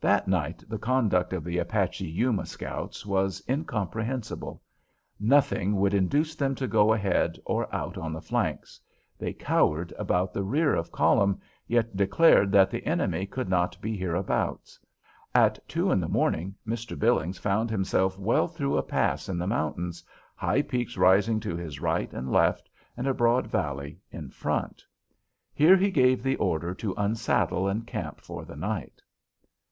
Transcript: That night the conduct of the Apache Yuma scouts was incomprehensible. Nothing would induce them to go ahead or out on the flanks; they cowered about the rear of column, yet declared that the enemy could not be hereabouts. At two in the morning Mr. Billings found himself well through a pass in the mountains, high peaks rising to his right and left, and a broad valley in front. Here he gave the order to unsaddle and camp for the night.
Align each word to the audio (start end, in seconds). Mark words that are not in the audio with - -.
That 0.00 0.26
night 0.26 0.64
the 0.68 0.80
conduct 0.80 1.32
of 1.32 1.44
the 1.44 1.58
Apache 1.58 2.04
Yuma 2.04 2.44
scouts 2.44 3.06
was 3.06 3.40
incomprehensible. 3.48 4.60
Nothing 5.20 5.76
would 5.76 5.94
induce 5.94 6.34
them 6.34 6.56
to 6.56 6.66
go 6.66 6.92
ahead 6.92 7.38
or 7.44 7.72
out 7.72 7.96
on 7.96 8.12
the 8.12 8.20
flanks; 8.20 8.80
they 9.16 9.32
cowered 9.32 9.92
about 9.96 10.34
the 10.34 10.42
rear 10.42 10.74
of 10.74 10.90
column, 10.90 11.38
yet 11.68 11.96
declared 11.96 12.50
that 12.50 12.68
the 12.68 12.84
enemy 12.84 13.26
could 13.26 13.48
not 13.48 13.80
be 13.80 13.96
hereabouts. 13.96 14.76
At 15.36 15.60
two 15.68 15.92
in 15.92 16.00
the 16.00 16.08
morning 16.08 16.56
Mr. 16.66 16.98
Billings 16.98 17.38
found 17.38 17.70
himself 17.70 18.18
well 18.18 18.48
through 18.48 18.76
a 18.76 18.82
pass 18.82 19.28
in 19.28 19.38
the 19.38 19.46
mountains, 19.46 20.02
high 20.34 20.62
peaks 20.62 20.96
rising 20.96 21.38
to 21.38 21.54
his 21.56 21.78
right 21.78 22.12
and 22.12 22.28
left, 22.28 22.68
and 22.96 23.06
a 23.06 23.14
broad 23.14 23.46
valley 23.46 24.00
in 24.10 24.30
front. 24.30 24.82
Here 25.54 25.76
he 25.76 25.92
gave 25.92 26.24
the 26.24 26.34
order 26.38 26.74
to 26.74 26.92
unsaddle 26.96 27.68
and 27.68 27.86
camp 27.86 28.20
for 28.20 28.44
the 28.44 28.56
night. 28.56 29.00